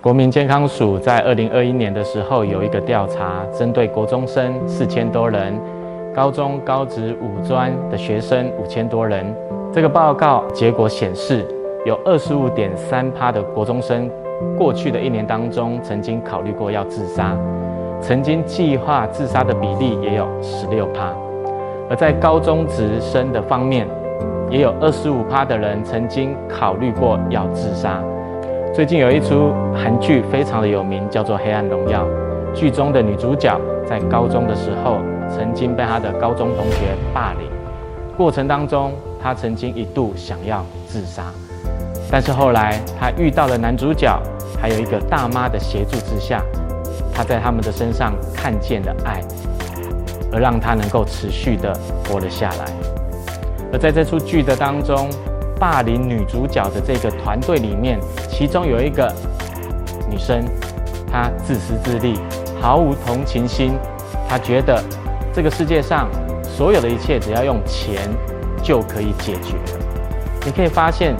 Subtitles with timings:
[0.00, 5.60] 国民健康署在二零二一年的时候有一个调查，针对国中生四千多人，
[6.14, 9.34] 高中、高职、五专的学生五千多人。
[9.72, 11.44] 这个报告结果显示，
[11.84, 14.08] 有二十五点三趴的国中生，
[14.56, 17.36] 过去的一年当中曾经考虑过要自杀，
[18.00, 21.12] 曾经计划自杀的比例也有十六趴。
[21.90, 23.88] 而在高中职生的方面，
[24.48, 28.00] 也有二十五趴的人曾经考虑过要自杀。
[28.74, 32.06] 最近有一出韩剧非常的有名，叫做《黑暗荣耀》，
[32.54, 34.98] 剧中的女主角在高中的时候，
[35.28, 37.48] 曾经被她的高中同学霸凌，
[38.16, 41.24] 过程当中，她曾经一度想要自杀，
[42.10, 44.16] 但是后来她遇到了男主角，
[44.60, 46.40] 还有一个大妈的协助之下，
[47.12, 49.20] 她在他们的身上看见了爱，
[50.32, 52.64] 而让她能够持续的活了下来。
[53.72, 55.08] 而在这出剧的当中，
[55.58, 57.98] 霸凌女主角的这个团队里面，
[58.28, 59.12] 其中有一个
[60.10, 60.44] 女生，
[61.10, 62.18] 她自私自利，
[62.60, 63.72] 毫无同情心，
[64.28, 64.82] 她觉得。
[65.30, 66.08] 这个世界上
[66.42, 68.08] 所有的一切，只要用钱
[68.60, 69.54] 就可以解决。
[70.44, 71.14] 你可以发现，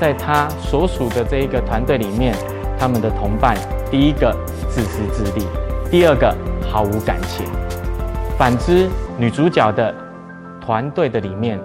[0.00, 2.34] 在她所属的这一个团队里面，
[2.76, 3.56] 他们的同伴，
[3.88, 4.34] 第一个
[4.68, 5.46] 自私自利，
[5.88, 6.34] 第二个
[6.68, 7.46] 毫无感情。
[8.36, 9.94] 反之，女主角的
[10.60, 11.60] 团队的里面，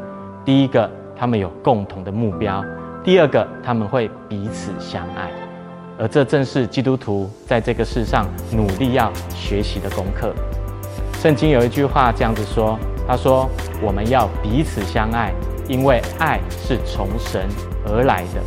[0.46, 0.88] 第一个
[1.20, 2.64] 他们有共同的目标，
[3.04, 5.32] 第二个他们会彼此相爱。
[6.00, 10.32] 而这正是基督徒在这个世上努力要学习的功课。
[11.20, 13.50] 圣经有一句话这样子说：“他说，
[13.82, 15.34] 我们要彼此相爱，
[15.68, 17.48] 因为爱是从神
[17.88, 18.42] 而来的。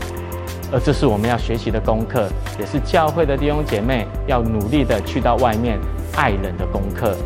[0.72, 5.76] 而这是我们要学习的功课，也是教会的弟兄姐妹要努力的去到外面
[6.14, 7.16] 爱人的功课。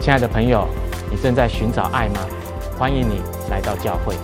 [0.00, 0.66] 亲爱的朋友，
[1.10, 2.20] 你正在寻找爱吗？
[2.78, 4.14] 欢迎你来到教会。”